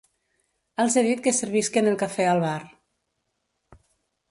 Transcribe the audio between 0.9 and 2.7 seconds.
he dit que servisquen el café al bar.